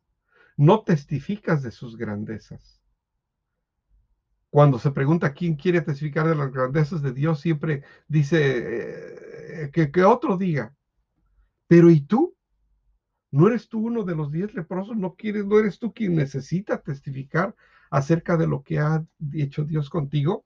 No 0.58 0.84
testificas 0.84 1.64
de 1.64 1.72
sus 1.72 1.98
grandezas. 1.98 2.82
Cuando 4.52 4.80
se 4.80 4.92
pregunta 4.92 5.34
quién 5.34 5.56
quiere 5.56 5.80
testificar 5.80 6.28
de 6.28 6.36
las 6.36 6.52
grandezas 6.52 7.02
de 7.02 7.14
Dios, 7.14 7.40
siempre 7.40 7.84
dice 8.10 9.64
eh, 9.64 9.72
que, 9.72 10.04
otro 10.04 10.36
diga. 10.36 10.76
Pero 11.68 11.90
¿y 11.90 12.02
tú? 12.02 12.36
¿No 13.32 13.48
eres 13.48 13.70
tú 13.70 13.80
uno 13.80 14.04
de 14.04 14.14
los 14.14 14.30
diez 14.30 14.54
leprosos? 14.54 14.98
¿No 14.98 15.16
quieres, 15.16 15.46
no 15.46 15.58
eres 15.58 15.80
tú 15.80 15.94
quien 15.94 16.16
necesita 16.16 16.82
testificar 16.82 17.56
acerca 17.90 18.36
de 18.36 18.48
lo 18.48 18.62
que 18.62 18.80
ha 18.80 19.06
hecho 19.32 19.64
Dios 19.64 19.90
contigo? 19.90 20.46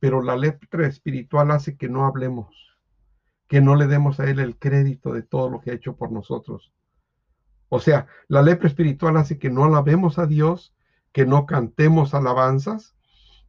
Pero 0.00 0.20
la 0.20 0.36
lepra 0.36 0.88
espiritual 0.88 1.52
hace 1.52 1.76
que 1.76 1.88
no 1.88 2.06
hablemos, 2.06 2.67
que 3.48 3.60
no 3.60 3.74
le 3.74 3.86
demos 3.86 4.20
a 4.20 4.30
Él 4.30 4.38
el 4.38 4.58
crédito 4.58 5.12
de 5.12 5.22
todo 5.22 5.48
lo 5.48 5.60
que 5.60 5.70
ha 5.70 5.74
hecho 5.74 5.96
por 5.96 6.12
nosotros. 6.12 6.72
O 7.68 7.80
sea, 7.80 8.06
la 8.28 8.42
lepra 8.42 8.68
espiritual 8.68 9.16
hace 9.16 9.38
que 9.38 9.50
no 9.50 9.64
alabemos 9.64 10.18
a 10.18 10.26
Dios, 10.26 10.74
que 11.12 11.26
no 11.26 11.46
cantemos 11.46 12.14
alabanzas 12.14 12.94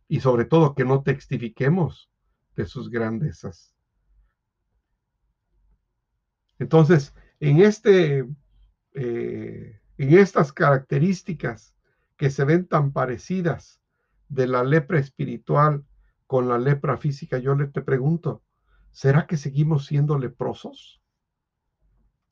y 0.08 0.22
sobre 0.22 0.46
todo 0.46 0.74
que 0.74 0.86
no 0.86 1.04
testifiquemos 1.04 2.10
de 2.56 2.66
sus 2.66 2.90
grandezas. 2.90 3.76
Entonces, 6.58 7.14
en 7.40 7.62
este 7.62 8.26
eh, 8.94 9.80
en 9.98 10.18
estas 10.18 10.54
características 10.54 11.76
que 12.16 12.30
se 12.30 12.46
ven 12.46 12.66
tan 12.66 12.94
parecidas 12.94 13.82
de 14.30 14.48
la 14.48 14.64
lepra 14.64 15.00
espiritual 15.00 15.86
con 16.26 16.48
la 16.48 16.58
lepra 16.58 16.98
física, 16.98 17.38
yo 17.38 17.54
le 17.56 17.68
te 17.68 17.82
pregunto, 17.82 18.42
¿será 18.92 19.28
que 19.28 19.38
seguimos 19.38 19.86
siendo 19.86 20.18
leprosos? 20.18 21.02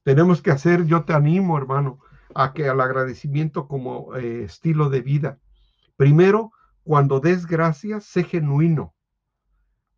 Tenemos 0.04 0.42
que 0.42 0.52
hacer, 0.52 0.86
yo 0.86 1.04
te 1.04 1.14
animo, 1.14 1.58
hermano, 1.58 2.00
a 2.34 2.54
que 2.54 2.70
al 2.70 2.82
agradecimiento 2.82 3.68
como 3.68 4.16
eh, 4.16 4.44
estilo 4.44 4.90
de 4.90 5.02
vida. 5.02 5.40
Primero, 5.96 6.52
cuando 6.84 7.20
des 7.20 7.46
gracias, 7.46 8.06
sé 8.06 8.24
genuino. 8.24 8.94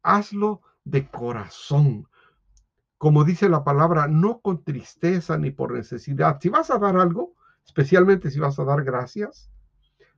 Hazlo 0.01 0.61
de 0.83 1.07
corazón 1.07 2.09
como 2.99 3.23
dice 3.23 3.47
la 3.47 3.63
palabra, 3.63 4.09
no 4.09 4.41
con 4.41 4.61
tristeza 4.61 5.37
ni 5.37 5.51
por 5.51 5.71
necesidad. 5.71 6.37
Si 6.41 6.49
vas 6.49 6.69
a 6.69 6.77
dar 6.77 6.97
algo, 6.97 7.33
especialmente 7.65 8.29
si 8.29 8.41
vas 8.41 8.59
a 8.59 8.65
dar 8.65 8.83
gracias, 8.83 9.49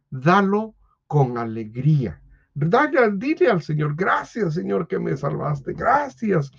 dalo 0.10 0.74
con 1.06 1.38
alegría, 1.38 2.24
Dile 2.54 3.50
al 3.50 3.62
Señor, 3.62 3.96
gracias 3.96 4.56
Señor 4.56 4.88
que 4.88 5.00
me 5.00 5.16
salvaste, 5.16 5.74
gracias. 5.74 6.52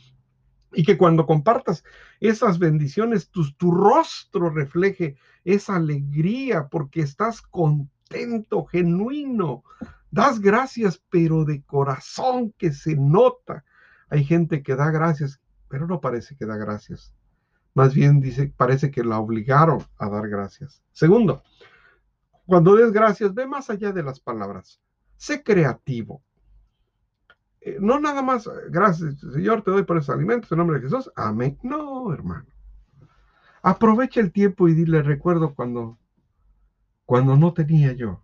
Y 0.75 0.85
que 0.85 0.97
cuando 0.97 1.27
compartas 1.27 1.85
esas 2.19 2.59
bendiciones, 2.59 3.29
tu, 3.29 3.53
tu 3.53 3.73
rostro 3.73 4.49
refleje 4.49 5.17
esa 5.45 5.77
alegría 5.77 6.69
porque 6.69 7.03
estás 7.03 7.43
contento, 7.43 8.65
genuino. 8.65 9.65
Das 10.11 10.41
gracias, 10.41 11.03
pero 11.11 11.45
de 11.45 11.63
corazón 11.63 12.55
que 12.57 12.73
se 12.73 12.97
nota. 12.97 13.65
Hay 14.09 14.25
gente 14.25 14.63
que 14.63 14.77
da 14.77 14.91
gracias, 14.91 15.41
pero 15.69 15.87
no 15.87 16.01
parece 16.01 16.37
que 16.37 16.47
da 16.47 16.57
gracias. 16.57 17.15
Más 17.75 17.95
bien 17.95 18.21
dice, 18.21 18.53
parece 18.57 18.91
que 18.91 19.05
la 19.05 19.19
obligaron 19.19 19.83
a 19.99 20.09
dar 20.09 20.29
gracias. 20.29 20.83
Segundo, 20.93 21.43
cuando 22.47 22.77
des 22.77 22.93
gracias, 22.93 23.33
ve 23.33 23.47
más 23.47 23.71
allá 23.71 23.93
de 23.93 24.03
las 24.03 24.21
palabras. 24.21 24.81
Sé 25.23 25.45
creativo. 25.45 26.21
Eh, 27.61 27.77
no 27.79 28.01
nada 28.01 28.23
más, 28.23 28.51
gracias, 28.71 29.21
Señor, 29.21 29.63
te 29.63 29.71
doy 29.71 29.85
por 29.85 29.97
esos 29.97 30.13
alimentos 30.13 30.51
en 30.51 30.59
nombre 30.59 30.79
de 30.79 30.83
Jesús. 30.83 31.13
Amén. 31.15 31.57
No, 31.63 32.13
hermano. 32.13 32.47
Aprovecha 33.63 34.19
el 34.19 34.33
tiempo 34.33 34.67
y 34.67 34.75
dile, 34.75 35.01
recuerdo 35.01 35.55
cuando, 35.55 35.97
cuando 37.07 37.37
no 37.37 37.53
tenía 37.53 37.93
yo. 37.93 38.21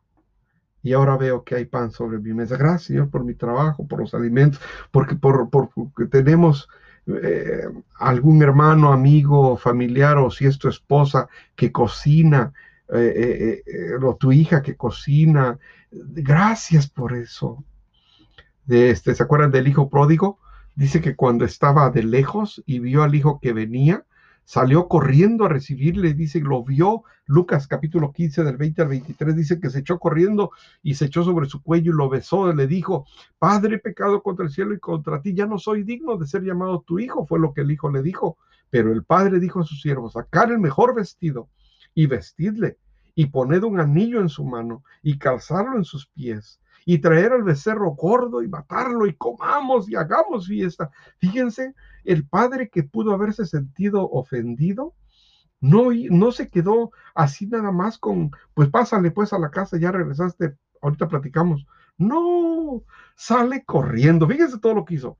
Y 0.83 0.93
ahora 0.93 1.17
veo 1.17 1.45
que 1.45 1.55
hay 1.55 1.67
pan 1.67 1.93
sobre 1.93 2.19
mi 2.19 2.35
mesa. 2.35 2.57
Gracias, 2.57 2.87
Señor, 2.87 3.11
por 3.11 3.23
mi 3.23 3.35
trabajo, 3.35 3.87
por 3.87 4.00
los 4.00 4.12
alimentos, 4.12 4.61
porque, 4.90 5.14
por, 5.14 5.50
porque 5.50 6.07
tenemos 6.07 6.69
eh, 7.07 7.69
algún 8.00 8.43
hermano, 8.43 8.93
amigo, 8.93 9.57
familiar 9.57 10.19
o 10.19 10.33
si 10.33 10.47
es 10.47 10.59
tu 10.59 10.69
esposa 10.69 11.28
que 11.55 11.71
cocina, 11.71 12.52
eh, 12.95 13.62
eh, 13.66 13.95
o 14.02 14.16
tu 14.16 14.33
hija 14.33 14.62
que 14.62 14.76
cocina. 14.76 15.59
Gracias 15.90 16.88
por 16.88 17.14
eso. 17.14 17.64
Este, 18.68 19.14
¿Se 19.14 19.23
acuerdan 19.23 19.50
del 19.50 19.68
hijo 19.68 19.88
pródigo? 19.88 20.38
Dice 20.75 21.00
que 21.00 21.16
cuando 21.16 21.45
estaba 21.45 21.90
de 21.90 22.02
lejos 22.02 22.62
y 22.66 22.78
vio 22.78 23.02
al 23.02 23.14
hijo 23.14 23.40
que 23.40 23.52
venía, 23.52 24.04
salió 24.45 24.88
corriendo 24.88 25.45
a 25.45 25.49
recibirle, 25.49 26.14
dice, 26.14 26.40
lo 26.40 26.64
vio, 26.64 27.02
Lucas 27.26 27.66
capítulo 27.66 28.12
15 28.12 28.45
del 28.45 28.57
20 28.57 28.83
al 28.83 28.88
23, 28.88 29.37
dice 29.37 29.61
que 29.61 29.68
se 29.68 29.80
echó 29.80 29.99
corriendo 29.99 30.52
y 30.83 30.95
se 30.95 31.07
echó 31.07 31.23
sobre 31.23 31.47
su 31.47 31.62
cuello 31.62 31.92
y 31.92 31.97
lo 31.97 32.09
besó, 32.09 32.50
le 32.54 32.66
dijo, 32.66 33.04
Padre, 33.38 33.78
pecado 33.78 34.23
contra 34.23 34.47
el 34.47 34.50
cielo 34.50 34.73
y 34.73 34.78
contra 34.78 35.21
ti, 35.21 35.35
ya 35.35 35.45
no 35.45 35.59
soy 35.59 35.83
digno 35.83 36.16
de 36.16 36.26
ser 36.26 36.45
llamado 36.45 36.83
tu 36.87 36.99
hijo, 36.99 37.26
fue 37.26 37.38
lo 37.38 37.52
que 37.52 37.61
el 37.61 37.71
hijo 37.71 37.90
le 37.90 38.00
dijo, 38.00 38.38
pero 38.71 38.92
el 38.92 39.04
padre 39.04 39.38
dijo 39.40 39.61
a 39.61 39.64
sus 39.64 39.83
siervos, 39.83 40.14
sacar 40.14 40.50
el 40.50 40.59
mejor 40.59 40.95
vestido 40.95 41.49
y 41.99 42.07
vestidle 42.07 42.78
y 43.17 43.26
poned 43.26 43.64
un 43.64 43.81
anillo 43.81 44.21
en 44.21 44.28
su 44.28 44.45
mano 44.45 44.85
y 45.02 45.19
calzarlo 45.19 45.76
en 45.76 45.83
sus 45.83 46.07
pies 46.07 46.61
y 46.87 46.99
traer 46.99 47.33
al 47.33 47.43
becerro 47.43 47.90
gordo 47.97 48.40
y 48.40 48.47
matarlo 48.47 49.05
y 49.09 49.17
comamos 49.17 49.90
y 49.90 49.97
hagamos 49.97 50.47
fiesta. 50.47 50.93
Fíjense, 51.19 51.75
el 52.05 52.25
padre 52.25 52.69
que 52.69 52.85
pudo 52.85 53.12
haberse 53.12 53.47
sentido 53.47 54.09
ofendido, 54.09 54.95
no, 55.61 55.88
no 56.11 56.31
se 56.31 56.49
quedó 56.49 56.93
así 57.17 57.49
nada 57.49 57.73
más 57.73 57.99
con, 57.99 58.31
pues 58.55 58.69
pásale 58.69 59.11
pues 59.11 59.33
a 59.33 59.40
la 59.40 59.50
casa, 59.50 59.76
ya 59.76 59.90
regresaste, 59.90 60.57
ahorita 60.81 61.09
platicamos. 61.09 61.67
No, 61.97 62.85
sale 63.17 63.64
corriendo, 63.64 64.28
fíjense 64.28 64.61
todo 64.61 64.75
lo 64.75 64.85
que 64.85 64.95
hizo, 64.95 65.19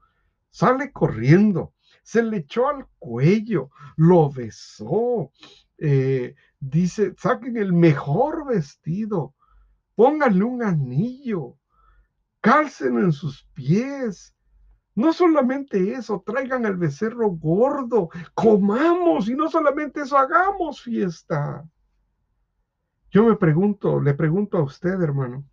sale 0.51 0.93
corriendo, 0.93 1.75
se 2.05 2.23
le 2.23 2.37
echó 2.37 2.69
al 2.69 2.87
cuello, 3.01 3.71
lo 3.97 4.31
besó, 4.31 5.33
eh, 5.77 6.35
dice, 6.61 7.15
saquen 7.17 7.57
el 7.57 7.73
mejor 7.73 8.47
vestido, 8.47 9.35
pónganle 9.95 10.45
un 10.45 10.63
anillo, 10.63 11.57
cálcenlo 12.41 13.01
en 13.01 13.13
sus 13.13 13.45
pies. 13.55 14.35
No 14.95 15.13
solamente 15.13 15.93
eso, 15.93 16.23
traigan 16.27 16.67
el 16.67 16.77
becerro 16.77 17.31
gordo, 17.31 18.09
comamos 18.35 19.29
y 19.29 19.35
no 19.35 19.49
solamente 19.49 20.01
eso, 20.01 20.19
hagamos 20.19 20.83
fiesta. 20.83 21.65
Yo 23.11 23.25
me 23.25 23.37
pregunto, 23.37 24.01
le 24.01 24.15
pregunto 24.15 24.59
a 24.59 24.63
usted, 24.65 25.01
hermano, 25.01 25.45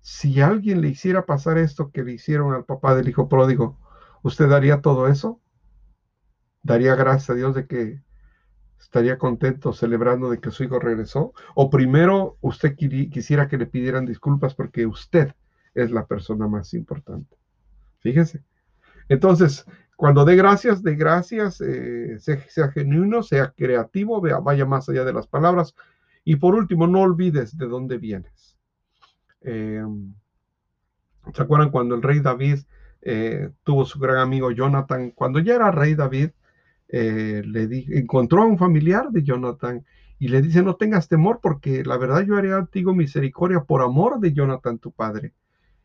si 0.00 0.40
alguien 0.42 0.82
le 0.82 0.88
hiciera 0.88 1.24
pasar 1.24 1.56
esto 1.56 1.90
que 1.90 2.04
le 2.04 2.12
hicieron 2.12 2.52
al 2.52 2.66
papá 2.66 2.94
del 2.94 3.08
hijo 3.08 3.26
pródigo, 3.28 3.80
¿usted 4.22 4.48
daría 4.48 4.82
todo 4.82 5.08
eso? 5.08 5.40
¿Daría 6.62 6.94
gracias 6.94 7.30
a 7.30 7.34
Dios 7.34 7.54
de 7.54 7.66
que 7.66 8.03
estaría 8.80 9.18
contento 9.18 9.72
celebrando 9.72 10.30
de 10.30 10.40
que 10.40 10.50
su 10.50 10.64
hijo 10.64 10.78
regresó? 10.78 11.32
¿O 11.54 11.70
primero 11.70 12.36
usted 12.40 12.76
quisiera 12.76 13.48
que 13.48 13.58
le 13.58 13.66
pidieran 13.66 14.06
disculpas 14.06 14.54
porque 14.54 14.86
usted 14.86 15.34
es 15.74 15.90
la 15.90 16.06
persona 16.06 16.46
más 16.46 16.74
importante? 16.74 17.36
Fíjese. 18.00 18.42
Entonces, 19.08 19.66
cuando 19.96 20.24
dé 20.24 20.36
gracias, 20.36 20.82
dé 20.82 20.94
gracias, 20.96 21.60
eh, 21.60 22.18
sea, 22.18 22.70
genuino, 22.72 23.22
sea 23.22 23.52
creativo, 23.56 24.20
vaya 24.20 24.66
más 24.66 24.88
allá 24.88 25.04
de 25.04 25.12
las 25.12 25.26
palabras. 25.26 25.74
Y 26.24 26.36
por 26.36 26.54
último, 26.54 26.86
no 26.86 27.02
olvides 27.02 27.56
de 27.56 27.66
dónde 27.66 27.98
vienes. 27.98 28.56
Em, 29.40 30.14
¿Se 31.32 31.42
acuerdan 31.42 31.70
cuando 31.70 31.94
el 31.94 32.02
rey 32.02 32.20
David 32.20 32.60
eh, 33.02 33.50
tuvo 33.62 33.84
su 33.84 33.98
gran 33.98 34.18
amigo 34.18 34.50
Jonathan? 34.50 35.10
Cuando 35.10 35.38
ya 35.38 35.54
era 35.54 35.70
rey 35.70 35.94
David, 35.94 36.30
eh, 36.88 37.42
le 37.44 37.86
encontró 37.98 38.42
a 38.42 38.46
un 38.46 38.58
familiar 38.58 39.10
de 39.10 39.22
Jonathan 39.22 39.84
y 40.18 40.28
le 40.28 40.42
dice, 40.42 40.62
no 40.62 40.76
tengas 40.76 41.08
temor 41.08 41.40
porque 41.42 41.84
la 41.84 41.96
verdad 41.96 42.22
yo 42.22 42.36
haré 42.36 42.50
contigo 42.50 42.94
misericordia 42.94 43.64
por 43.64 43.82
amor 43.82 44.20
de 44.20 44.32
Jonathan 44.32 44.78
tu 44.78 44.92
padre. 44.92 45.34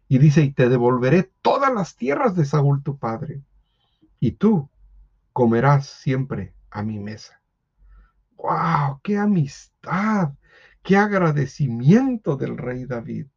Y 0.07 0.17
dice, 0.17 0.41
y 0.41 0.51
te 0.51 0.69
devolveré 0.69 1.31
todas 1.41 1.73
las 1.73 1.95
tierras 1.95 2.35
de 2.35 2.45
Saúl 2.45 2.81
tu 2.81 2.97
padre, 2.97 3.43
y 4.19 4.31
tú 4.31 4.69
comerás 5.33 5.88
siempre 5.88 6.53
a 6.71 6.81
mi 6.83 6.99
mesa. 6.99 7.41
¡Wow! 8.38 9.01
¡Qué 9.03 9.17
amistad! 9.17 10.33
¡Qué 10.81 10.97
agradecimiento 10.97 12.38
del 12.38 12.57
rey 12.57 12.85
David! 12.85 13.27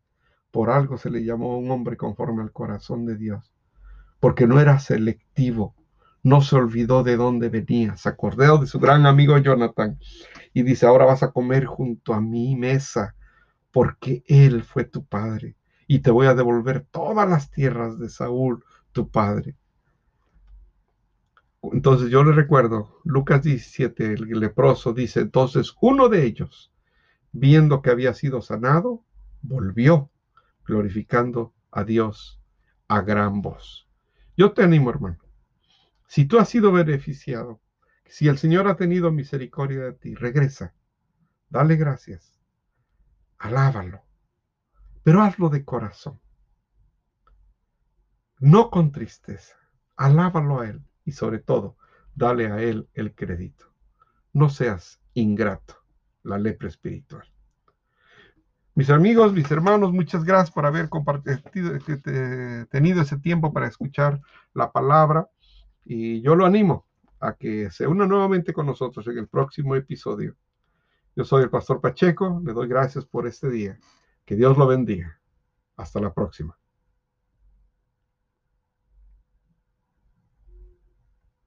Por 0.50 0.70
algo 0.70 0.96
se 0.96 1.10
le 1.10 1.24
llamó 1.24 1.58
un 1.58 1.70
hombre 1.70 1.96
conforme 1.96 2.42
al 2.42 2.52
corazón 2.52 3.06
de 3.06 3.16
Dios, 3.16 3.52
porque 4.20 4.46
no 4.46 4.60
era 4.60 4.78
selectivo, 4.78 5.74
no 6.22 6.40
se 6.40 6.56
olvidó 6.56 7.02
de 7.02 7.16
dónde 7.16 7.48
venía, 7.48 7.96
se 7.96 8.08
acordó 8.08 8.58
de 8.58 8.66
su 8.66 8.78
gran 8.78 9.06
amigo 9.06 9.36
Jonathan 9.38 9.98
y 10.52 10.62
dice, 10.62 10.86
ahora 10.86 11.04
vas 11.04 11.22
a 11.22 11.32
comer 11.32 11.64
junto 11.64 12.14
a 12.14 12.20
mi 12.20 12.54
mesa, 12.54 13.14
porque 13.70 14.22
él 14.26 14.62
fue 14.62 14.84
tu 14.84 15.04
padre 15.04 15.56
y 15.86 16.00
te 16.00 16.10
voy 16.10 16.26
a 16.26 16.34
devolver 16.34 16.86
todas 16.90 17.28
las 17.28 17.50
tierras 17.50 17.98
de 17.98 18.08
Saúl, 18.08 18.64
tu 18.92 19.10
padre. 19.10 19.56
Entonces 21.62 22.10
yo 22.10 22.24
le 22.24 22.32
recuerdo, 22.32 22.98
Lucas 23.04 23.42
17, 23.42 24.14
el 24.14 24.40
leproso 24.40 24.92
dice, 24.92 25.20
entonces 25.20 25.74
uno 25.80 26.08
de 26.08 26.24
ellos, 26.24 26.72
viendo 27.32 27.82
que 27.82 27.90
había 27.90 28.14
sido 28.14 28.42
sanado, 28.42 29.04
volvió, 29.42 30.10
glorificando 30.66 31.52
a 31.70 31.84
Dios 31.84 32.40
a 32.88 33.00
gran 33.00 33.42
voz. 33.42 33.88
Yo 34.36 34.52
te 34.52 34.62
animo, 34.62 34.90
hermano. 34.90 35.21
Si 36.12 36.26
tú 36.26 36.38
has 36.38 36.50
sido 36.50 36.72
beneficiado, 36.72 37.62
si 38.04 38.28
el 38.28 38.36
Señor 38.36 38.68
ha 38.68 38.76
tenido 38.76 39.10
misericordia 39.10 39.84
de 39.84 39.92
ti, 39.94 40.14
regresa, 40.14 40.74
dale 41.48 41.76
gracias, 41.76 42.38
alábalo, 43.38 44.02
pero 45.02 45.22
hazlo 45.22 45.48
de 45.48 45.64
corazón. 45.64 46.20
No 48.40 48.68
con 48.68 48.92
tristeza. 48.92 49.56
Alábalo 49.96 50.60
a 50.60 50.68
Él 50.68 50.84
y 51.06 51.12
sobre 51.12 51.38
todo, 51.38 51.78
dale 52.14 52.48
a 52.48 52.60
Él 52.60 52.90
el 52.92 53.14
crédito. 53.14 53.72
No 54.34 54.50
seas 54.50 55.00
ingrato, 55.14 55.82
la 56.24 56.36
lepra 56.36 56.68
espiritual. 56.68 57.26
Mis 58.74 58.90
amigos, 58.90 59.32
mis 59.32 59.50
hermanos, 59.50 59.94
muchas 59.94 60.24
gracias 60.24 60.50
por 60.50 60.66
haber 60.66 60.90
compartido, 60.90 61.72
tenido 62.68 63.00
ese 63.00 63.16
tiempo 63.16 63.50
para 63.54 63.66
escuchar 63.66 64.20
la 64.52 64.72
palabra 64.72 65.30
y 65.84 66.20
yo 66.22 66.34
lo 66.34 66.46
animo 66.46 66.86
a 67.20 67.34
que 67.34 67.70
se 67.70 67.86
una 67.86 68.06
nuevamente 68.06 68.52
con 68.52 68.66
nosotros 68.66 69.06
en 69.06 69.18
el 69.18 69.28
próximo 69.28 69.76
episodio. 69.76 70.36
Yo 71.14 71.24
soy 71.24 71.44
el 71.44 71.50
pastor 71.50 71.80
Pacheco, 71.80 72.40
le 72.44 72.52
doy 72.52 72.68
gracias 72.68 73.04
por 73.04 73.26
este 73.26 73.50
día. 73.50 73.78
Que 74.24 74.34
Dios 74.34 74.56
lo 74.56 74.66
bendiga. 74.66 75.20
Hasta 75.76 76.00
la 76.00 76.12
próxima. 76.12 76.56